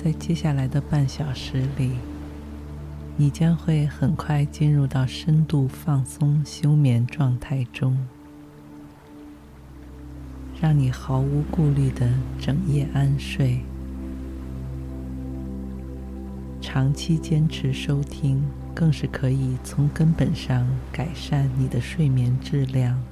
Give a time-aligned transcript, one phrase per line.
[0.00, 1.90] 在接下来的半小时里，
[3.16, 7.98] 你将会很快进入到深度放松休眠状态中，
[10.62, 12.08] 让你毫无顾虑的
[12.38, 13.58] 整夜安睡。
[16.60, 18.40] 长期坚持收听，
[18.72, 23.02] 更是可以从根本上改善你的睡眠质量，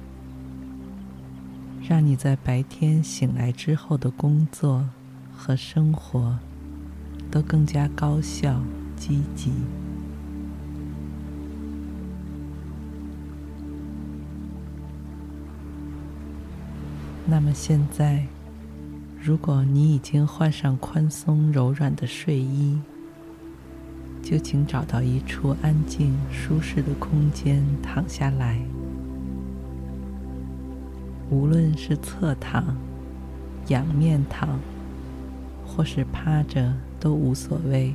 [1.85, 4.87] 让你在白天醒来之后的工作
[5.35, 6.39] 和生活。
[7.29, 8.61] 都更加高效、
[8.95, 9.51] 积极。
[17.29, 18.25] 那么现在，
[19.21, 22.79] 如果你已经换上宽松柔软的睡衣，
[24.23, 28.59] 就请找到一处安静、舒适的空间躺下来。
[31.29, 32.77] 无论是侧躺、
[33.67, 34.57] 仰面躺，
[35.65, 36.73] 或是趴着。
[36.99, 37.93] 都无所谓，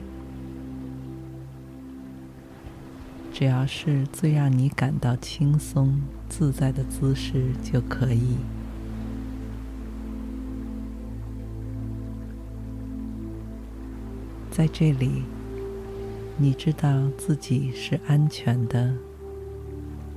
[3.33, 8.36] 只要是最让你感到轻松自在的姿势就可以。
[14.50, 15.25] 在这里，
[16.37, 18.94] 你知道自己是安全的，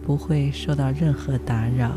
[0.06, 1.92] 不会受到任何打扰。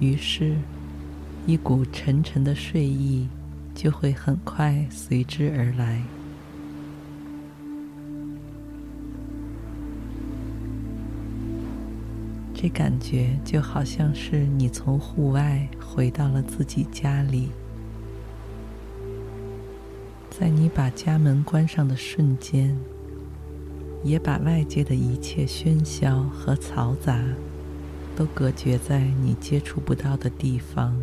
[0.00, 0.56] 于是。
[1.44, 3.26] 一股沉沉的睡意
[3.74, 6.00] 就会很快随之而来，
[12.54, 17.48] 这感觉就好像是你从户外回到了自己家里，
[20.30, 22.78] 在你把家门关上的瞬间，
[24.04, 27.20] 也把外界的一切喧嚣和嘈杂
[28.14, 30.94] 都隔绝在你接触不到的地方。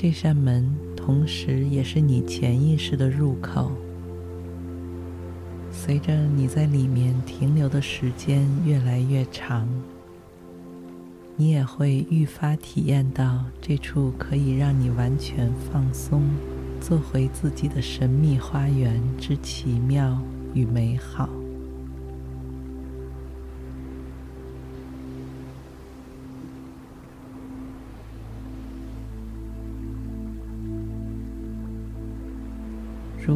[0.00, 0.64] 这扇门
[0.96, 3.72] 同时也是你潜意识的入口。
[5.72, 9.68] 随着你在里面停留的时间越来越长，
[11.34, 16.22] 你也会愈发体验到这处可以让你完全放松、
[16.80, 20.16] 做回自己的神秘花园之奇妙
[20.54, 21.28] 与美好。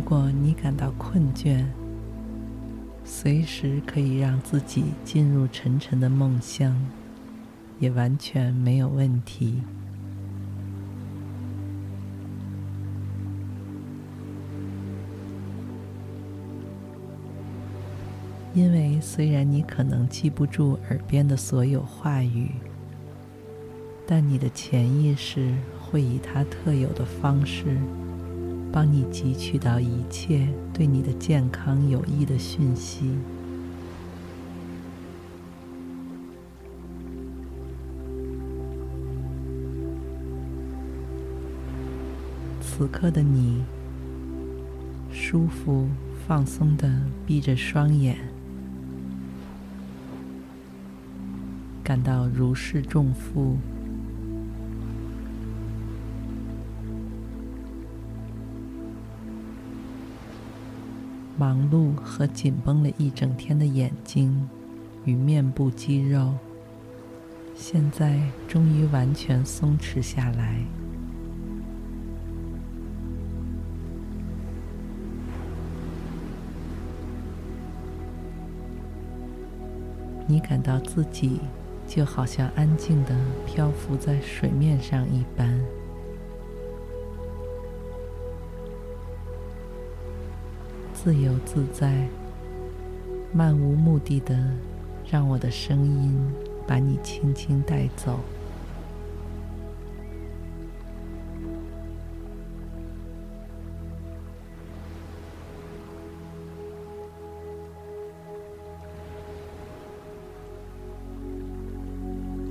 [0.05, 1.65] 如果你感到困倦，
[3.05, 6.77] 随时可以让自己进入沉沉的梦乡，
[7.79, 9.63] 也完全没有问题。
[18.53, 22.51] 因为虽然你可能记不住耳边的所有话语，
[24.05, 27.79] 但你的潜意识会以它特有的方式。
[28.73, 33.11] 帮你汲取到一切对你的健康有益的讯息。
[42.63, 43.63] 此刻的你，
[45.13, 45.87] 舒服
[46.27, 46.91] 放松的
[47.27, 48.17] 闭着双眼，
[51.85, 53.59] 感到如释重负。
[61.39, 64.49] 忙碌和紧绷了一整天的眼睛
[65.05, 66.35] 与面部肌肉，
[67.55, 70.63] 现在终于完全松弛下来。
[80.29, 81.41] 你感到自己
[81.87, 83.15] 就好像安静的
[83.47, 85.61] 漂浮在水面上一般。
[91.05, 92.07] 自由自在、
[93.33, 94.39] 漫无目的的
[95.11, 96.17] 让我的声音
[96.65, 98.21] 把你轻轻带走。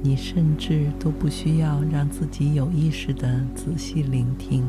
[0.03, 4.65] 你甚至都不需要让自己有意识的仔细聆听，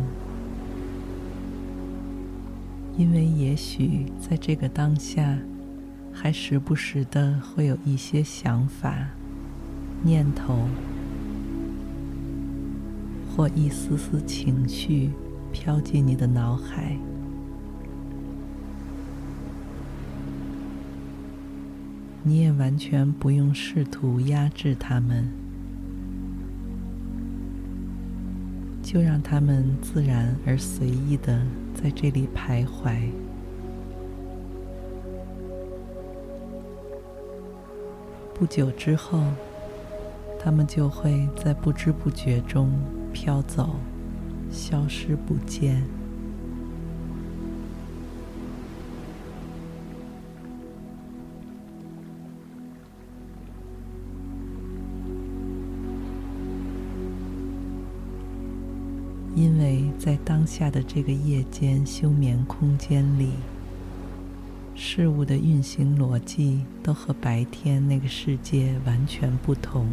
[2.96, 5.38] 因为也许在这个当下，
[6.12, 9.08] 还时不时的会有一些想法、
[10.02, 10.68] 念头
[13.34, 15.10] 或一丝丝情绪
[15.52, 16.96] 飘进你的脑海。
[22.22, 25.26] 你也完全不用试图压制他们，
[28.82, 31.42] 就让他们自然而随意的
[31.74, 32.96] 在这里徘徊。
[38.34, 39.20] 不久之后，
[40.40, 42.72] 他们就会在不知不觉中
[43.12, 43.76] 飘走，
[44.50, 46.01] 消失不见。
[60.04, 63.28] 在当下的这个夜间休眠空间里，
[64.74, 69.86] 事物的运行逻辑都和白天那个世界完全不同。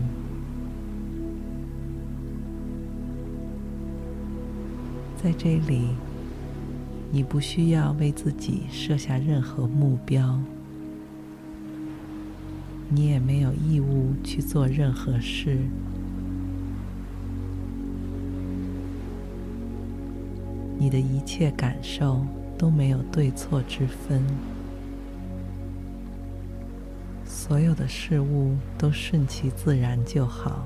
[5.24, 5.90] 在这里，
[7.12, 10.42] 你不需要为自己设下任何目标，
[12.90, 15.60] 你也没有义务去做任何事。
[20.82, 22.26] 你的一切感受
[22.58, 24.24] 都没有对错之分，
[27.26, 30.66] 所有的事物都顺其自然就好。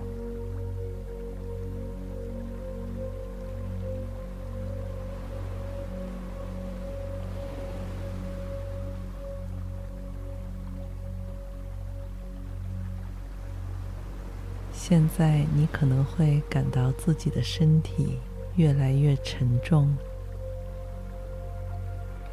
[14.71, 18.19] 现在你可能会感到自己的身体。
[18.55, 19.95] 越来越沉重，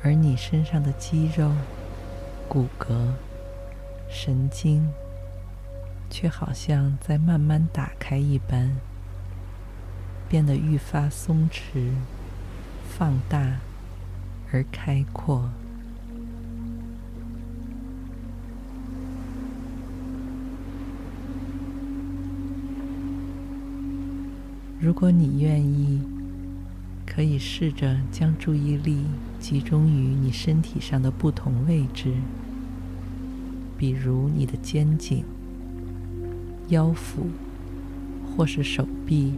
[0.03, 1.51] 而你身上的肌肉、
[2.47, 3.13] 骨骼、
[4.09, 4.87] 神经，
[6.11, 8.71] 却好像在慢慢打开一般，
[10.29, 11.91] 变得愈发松弛、
[12.87, 13.57] 放大
[14.53, 15.49] 而开阔。
[24.83, 26.01] 如果你愿意，
[27.07, 29.05] 可以试着将注意力
[29.39, 32.15] 集中于你身体上的不同位置，
[33.77, 35.23] 比如你的肩颈、
[36.69, 37.27] 腰腹，
[38.35, 39.35] 或是手臂，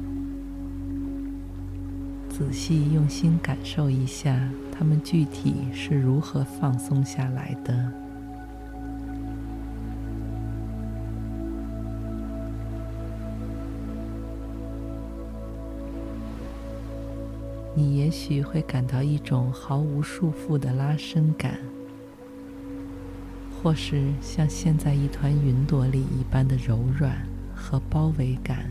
[2.28, 8.01] 仔细用心感受一下，它们具体是如何放松下来的。
[18.02, 21.56] 也许会感到一种毫无束缚的拉伸感，
[23.62, 27.16] 或是像陷在一团云朵里一般的柔软
[27.54, 28.66] 和包围感。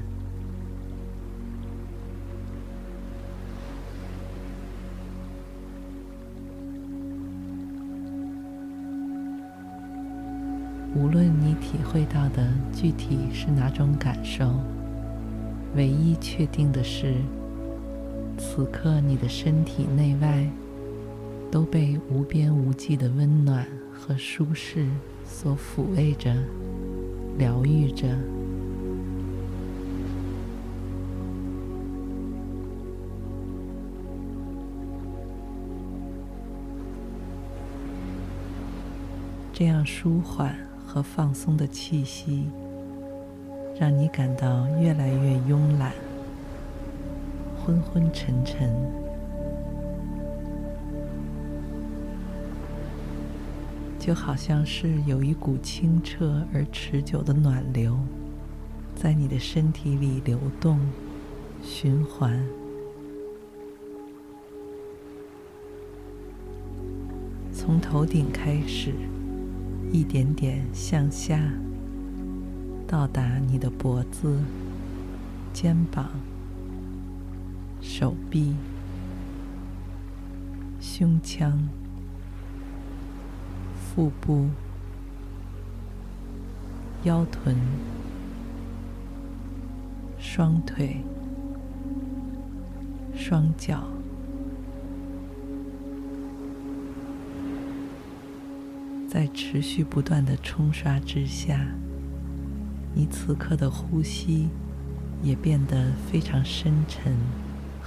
[10.93, 14.59] 无论你体会到的具体是哪种感受，
[15.73, 17.15] 唯一确定的是，
[18.43, 20.49] 此刻，你的身体内外
[21.51, 24.87] 都被无边无际的温暖和舒适
[25.23, 26.35] 所抚慰着、
[27.37, 28.09] 疗愈着。
[39.53, 40.55] 这样舒缓
[40.85, 42.49] 和放松的气息，
[43.79, 45.93] 让你感到越来越慵懒。
[47.63, 48.73] 昏昏沉沉，
[53.99, 57.95] 就好像是有一股清澈而持久的暖流，
[58.95, 60.79] 在你的身体里流动、
[61.61, 62.43] 循环。
[67.53, 68.91] 从头顶开始，
[69.91, 71.39] 一点点向下，
[72.87, 74.35] 到达你的脖子、
[75.53, 76.09] 肩膀。
[77.93, 78.55] 手臂、
[80.79, 81.67] 胸腔、
[83.75, 84.47] 腹部、
[87.03, 87.53] 腰臀、
[90.17, 91.01] 双腿、
[93.13, 93.83] 双脚。
[99.05, 101.67] 在持续不断的冲刷之下，
[102.95, 104.47] 你此刻的呼吸
[105.21, 107.13] 也变得非常深沉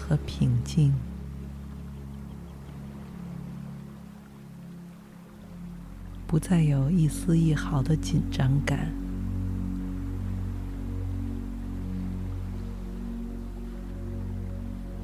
[0.06, 0.92] 和平静，
[6.26, 8.92] 不再有一丝一毫的紧张感，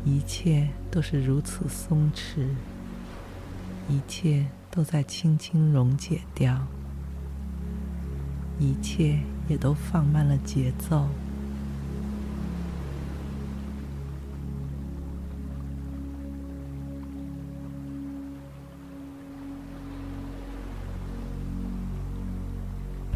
[0.05, 2.47] 一切都是如此松弛，
[3.89, 4.47] 一切。
[4.73, 6.65] 都在轻轻溶解掉，
[8.61, 11.09] 一切也都放慢了节奏。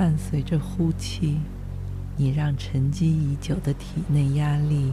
[0.04, 1.38] 伴随着呼气，
[2.14, 4.92] 你让沉积已久的体内压力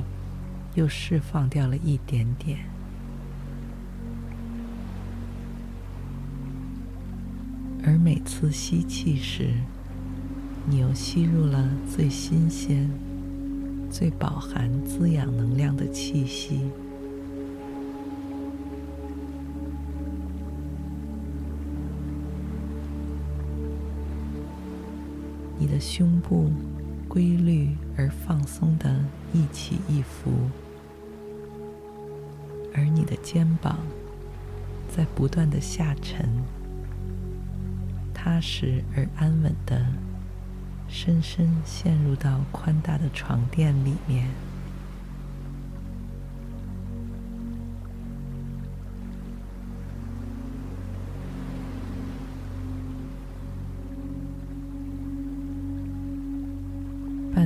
[0.74, 2.60] 又释放掉了一点点。
[7.84, 9.50] 而每次吸气时，
[10.65, 12.89] 你又吸入了最新鲜、
[13.91, 16.62] 最饱含滋养能量的气息。
[25.81, 26.51] 胸部
[27.07, 30.31] 规律而放松的一起一伏，
[32.71, 33.79] 而你的肩膀
[34.95, 36.29] 在不断的下沉。
[38.13, 39.83] 踏实而安稳的，
[40.88, 44.29] 深深陷入到宽大的床垫里面。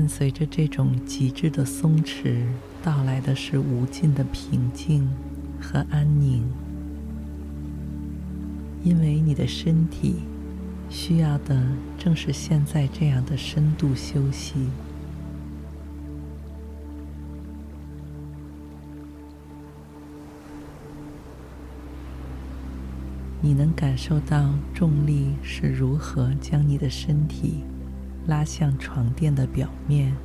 [0.08, 2.46] 随着这种极致的松弛，
[2.84, 5.10] 到来的是无尽的平静
[5.60, 6.44] 和安宁，
[8.84, 10.16] 因为你的身体。
[10.88, 11.62] 需要的
[11.98, 14.54] 正是现在这样的深度休息。
[23.42, 27.64] 你能感受到重力是如何将你的身体
[28.28, 30.16] 拉向床垫的表面。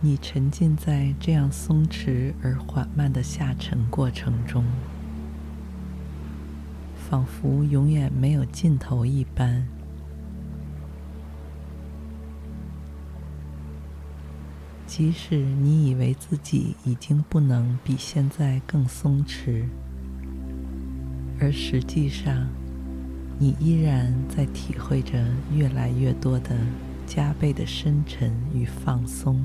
[0.00, 4.62] 你沉浸在这样松弛而缓慢的下沉过程中，
[7.08, 9.66] 仿佛永远没有尽头一般。
[14.96, 19.64] 即使你以为自己已经不能比现在更松弛，
[21.40, 22.46] 而实际上，
[23.36, 26.56] 你依然在体会着越来越多的
[27.08, 29.44] 加倍的深沉与放松。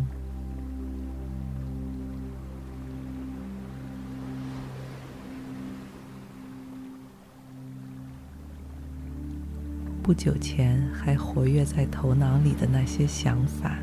[10.03, 13.79] 不久前还活跃在头脑里的那些想法，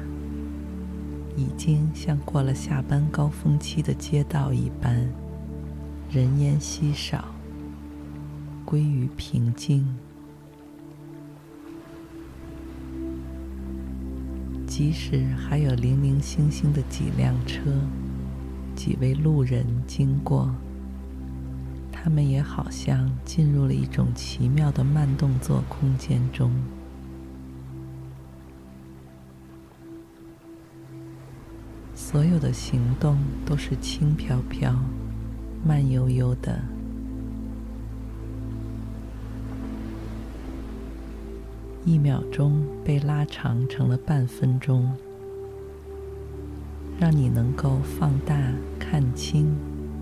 [1.37, 5.07] 已经像过了下班高峰期的街道一般，
[6.11, 7.27] 人烟稀少，
[8.65, 9.87] 归于平静。
[14.67, 17.61] 即使还有零零星星的几辆车、
[18.75, 20.55] 几位路人经过。
[21.93, 26.53] 他们也好像进入了一种奇妙的慢动作空间中，
[32.09, 34.73] 所有的行动都是轻飘飘、
[35.67, 36.63] 慢悠悠的，
[41.85, 44.89] 一秒钟被拉长成了半分钟，
[47.01, 48.37] 让你能够放大、
[48.79, 49.53] 看清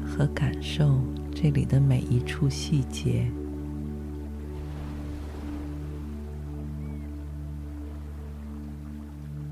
[0.06, 1.00] 和感受。
[1.34, 3.26] 这里的每一处细节，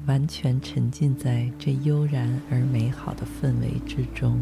[0.07, 4.39] 完全沉浸在这悠然而美好的氛围之中。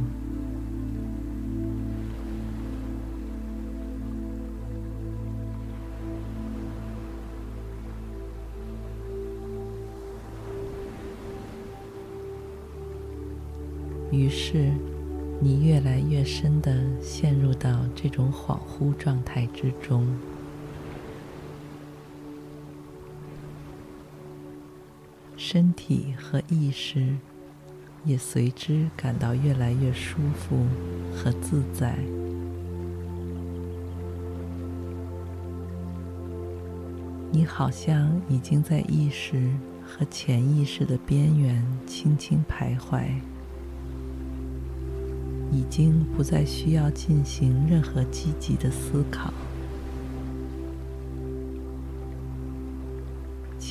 [14.10, 14.72] 于是。
[15.42, 20.06] 你越来越深地陷入到这种恍惚状态之中，
[25.52, 27.04] 身体和意识
[28.04, 30.64] 也随之感到越来越舒服
[31.12, 31.98] 和自在。
[37.32, 39.50] 你好像已经在意识
[39.84, 43.08] 和潜意识的边缘轻轻徘徊，
[45.50, 49.34] 已经不再需要进行任何积极的思考。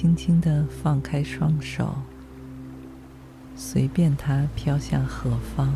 [0.01, 1.93] 轻轻的放开双手，
[3.53, 5.73] 随便它飘向何方，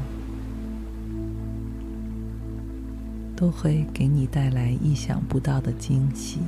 [3.35, 6.39] 都会给你带来意想不到的惊喜。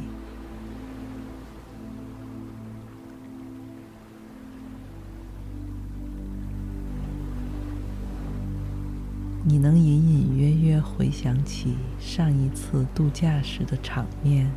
[9.44, 14.50] 你能隐隐约约回想起上一次度假时的场面。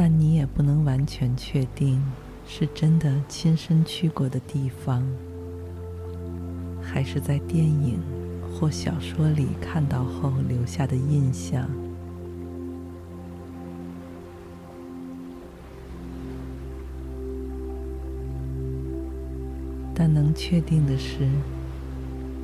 [0.00, 2.00] 但你也不能完全确定
[2.46, 5.04] 是真的亲身去过的地方，
[6.80, 7.98] 还是在电影
[8.48, 11.68] 或小说里看到后留下的印象。
[19.92, 21.28] 但能确定的是，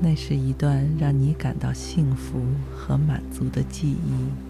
[0.00, 2.40] 那是一段让你感到幸福
[2.74, 4.43] 和满足的记忆。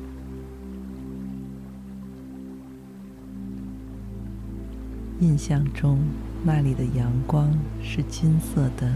[5.25, 6.00] 印象中，
[6.45, 7.50] 那里的阳光
[7.83, 8.93] 是金色的、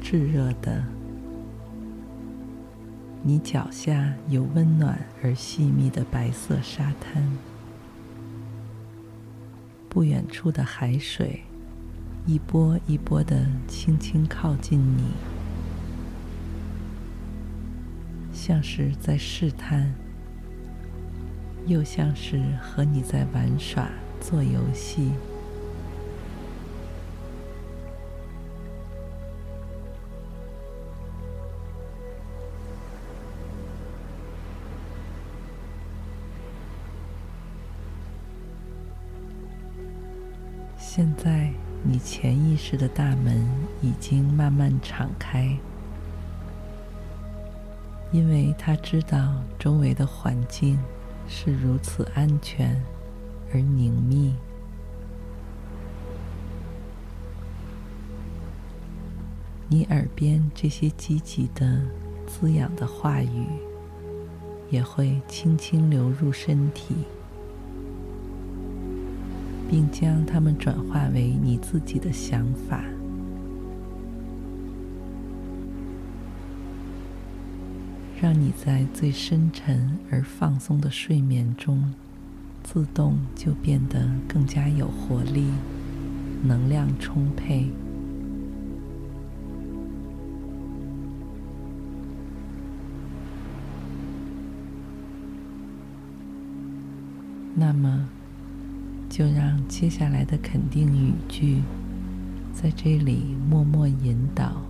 [0.00, 0.84] 炙热的。
[3.24, 7.28] 你脚下有温暖而细密的白色沙滩，
[9.88, 11.40] 不远处的海水
[12.24, 15.10] 一波一波的轻轻靠近你，
[18.32, 19.92] 像是在试探，
[21.66, 23.88] 又像是和你在玩耍、
[24.20, 25.10] 做游戏。
[40.98, 41.48] 现在，
[41.84, 43.48] 你潜意识的大门
[43.80, 45.56] 已经慢慢敞开，
[48.10, 50.76] 因为他知道周围的环境
[51.28, 52.82] 是如此安全
[53.54, 54.34] 而宁密。
[59.68, 61.80] 你耳边这些积极的、
[62.26, 63.46] 滋养的话语，
[64.68, 66.96] 也会轻轻流入身体。
[69.68, 72.82] 并将它们转化为你自己的想法，
[78.20, 81.92] 让你在最深沉而放松的睡眠中，
[82.64, 85.44] 自动就变得更加有活力，
[86.42, 87.70] 能量充沛。
[97.54, 98.08] 那么。
[99.18, 101.60] 就让接下来的肯定语句
[102.52, 104.62] 在这里默默引导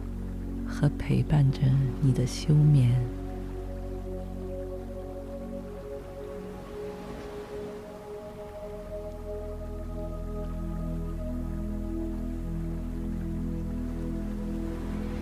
[0.67, 1.61] 和陪伴着
[2.01, 2.99] 你的休眠。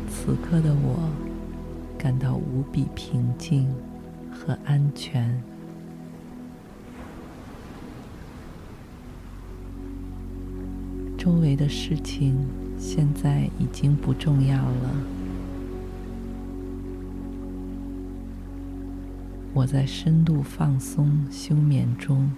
[0.09, 1.11] 此刻的我
[1.99, 3.69] 感到无比平静
[4.31, 5.56] 和安全。
[11.47, 12.37] 周围的事情
[12.77, 14.91] 现在已经不重要了。
[19.55, 22.29] 我在深度放松休眠中，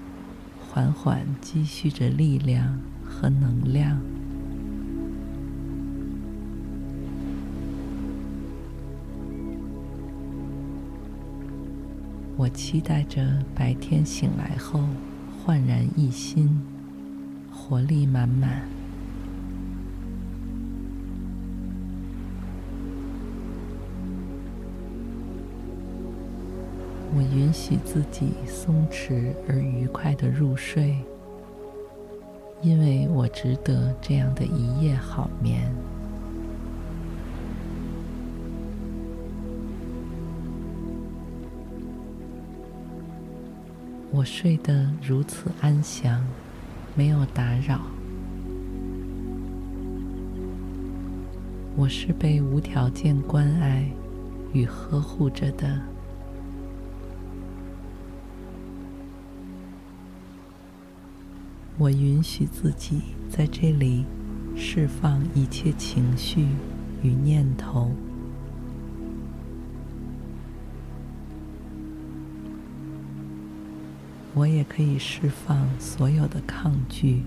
[0.61, 3.99] 缓缓积蓄着力量和能量。
[12.37, 14.85] 我期待着白天醒来后
[15.43, 16.61] 焕然一新，
[17.51, 18.69] 活力满满。
[27.35, 30.97] 允许自己松弛而愉快的入睡，
[32.63, 35.73] 因为我值得这样的一夜好眠。
[44.11, 46.27] 我睡得如此安详，
[46.97, 47.81] 没有打扰。
[51.77, 53.89] 我是被无条件关爱
[54.53, 55.81] 与呵护着的。
[61.79, 64.05] 我允许自己在这里
[64.57, 66.49] 释放一切情绪
[67.05, 67.93] 与念头。
[74.35, 77.23] 我也可以释放所有的抗拒。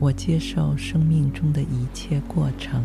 [0.00, 2.82] 我接受生命中的一切过程。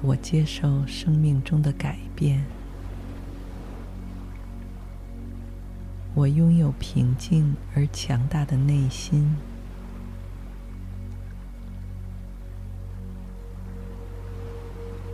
[0.00, 2.55] 我接受生命中的改变。
[6.16, 9.36] 我拥有平静而强大的内心。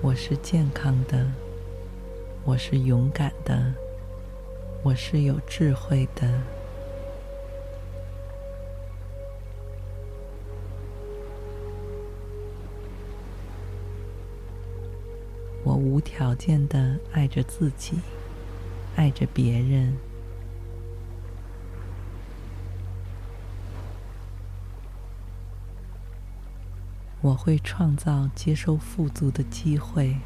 [0.00, 1.26] 我是健康的。
[2.44, 3.74] 我是勇敢的，
[4.84, 6.40] 我是有智慧的，
[15.64, 17.96] 我无条件的爱着自己，
[18.94, 19.96] 爱着别人，
[27.22, 30.16] 我会创造接受富足的机会。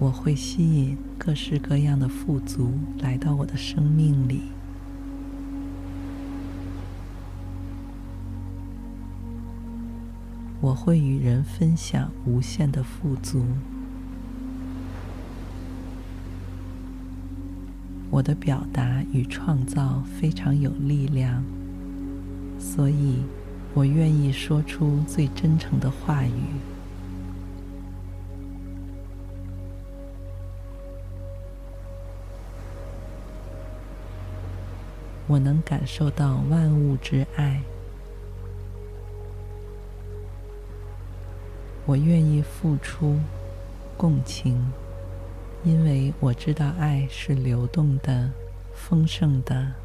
[0.00, 4.42] 我会吸引各式各样的富足来到我的生命里。
[10.60, 13.46] 我会与人分享无限的富足。
[18.10, 21.44] 我的表达与创造非常有力量，
[22.64, 23.22] 所以
[23.74, 26.30] 我愿意说出最真诚的话语。
[35.26, 37.60] 我能感受到万物之爱，
[41.86, 43.20] 我愿意付出
[43.96, 44.58] 共情，
[45.64, 48.30] 因为我知道爱是流动的、
[48.74, 49.83] 丰盛的。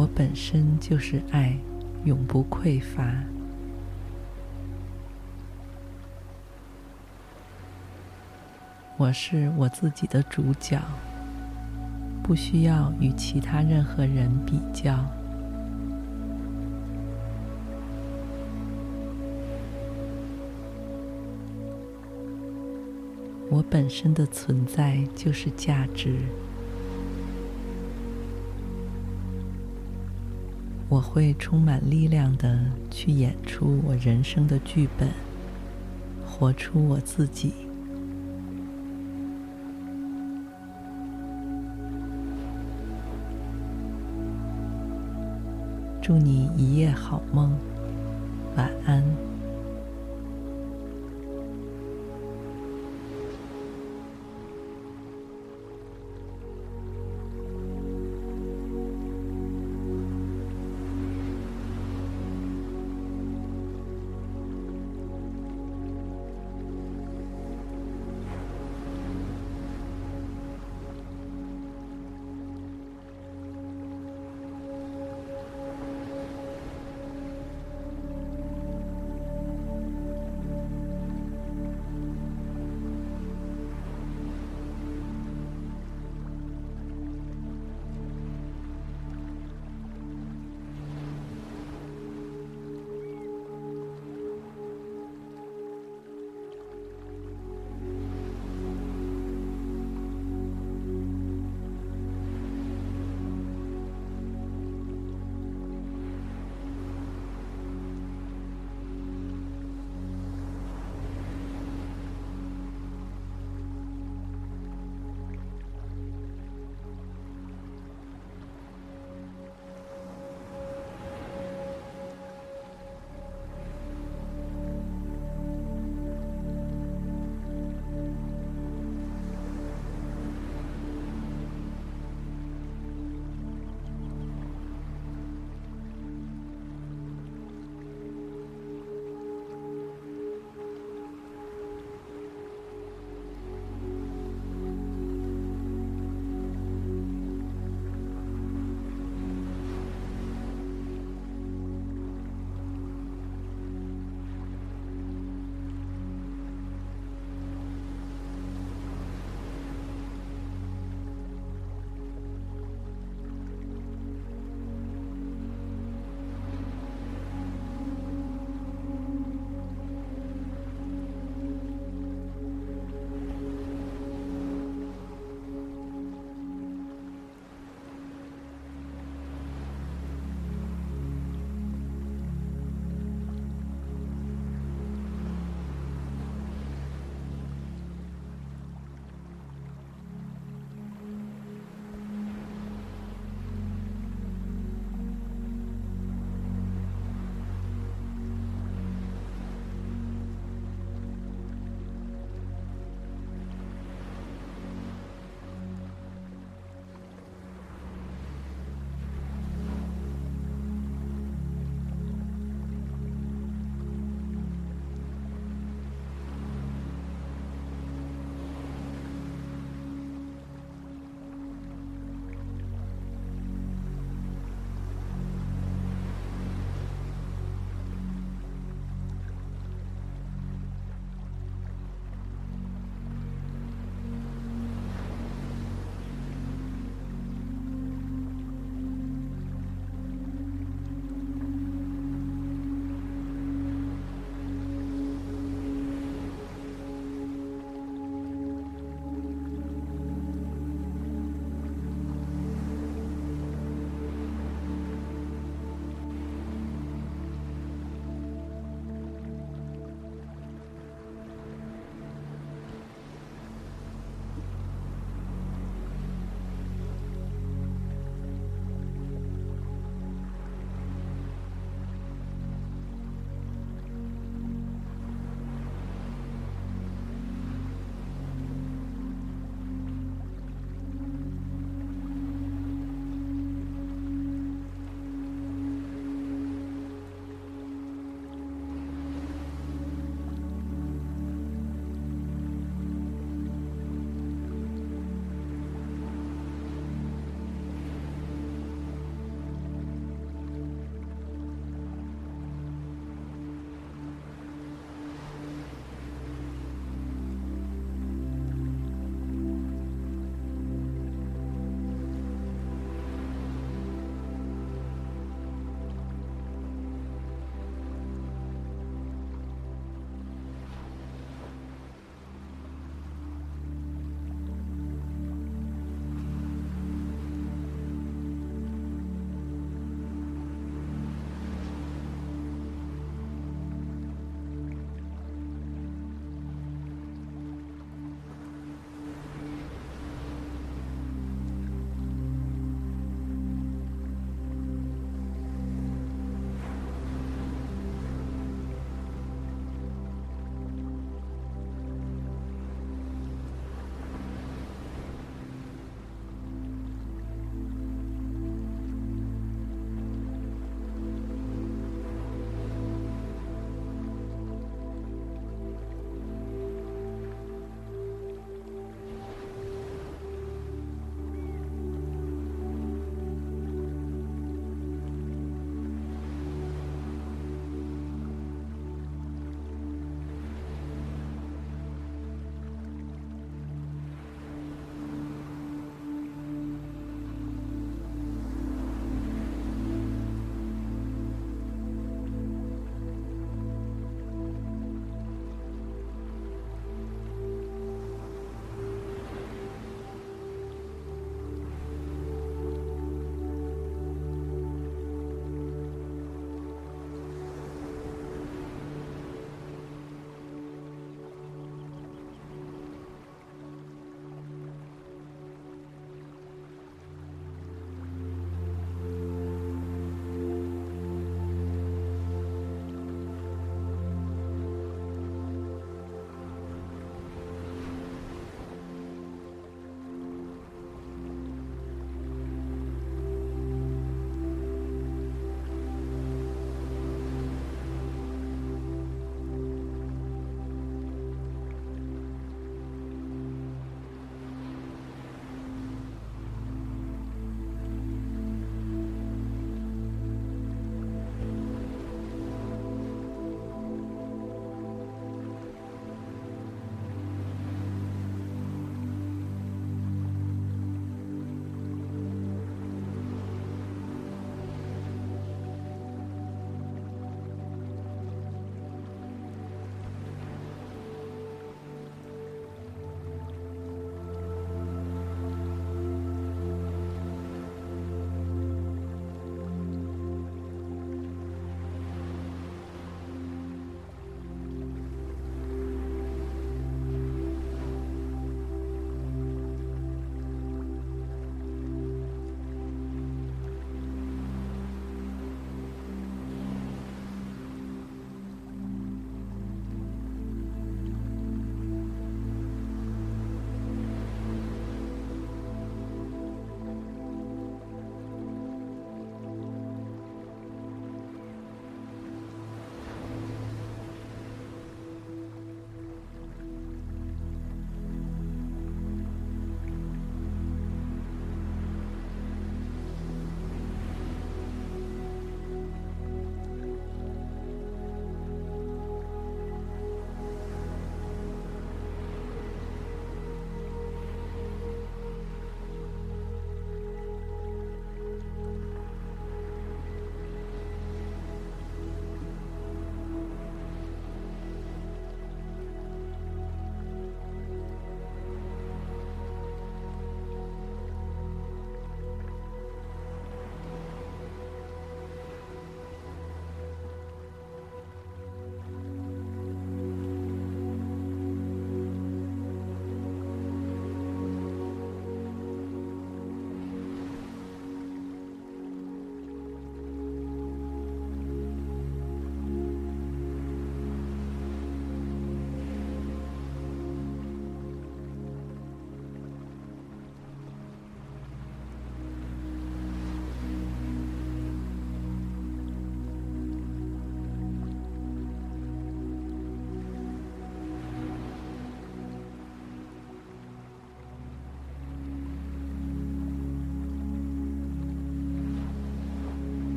[0.00, 1.54] 我本身就是爱，
[2.06, 3.22] 永不匮乏。
[8.96, 10.80] 我是我自己的主角，
[12.22, 15.04] 不需要与其他任何人比较。
[23.50, 26.16] 我本身的存在就是价值。
[30.90, 32.58] 我会充满力量的
[32.90, 35.08] 去演出我人生的剧本，
[36.26, 37.52] 活出我自己。
[46.02, 47.56] 祝你一夜好梦，
[48.56, 49.19] 晚安。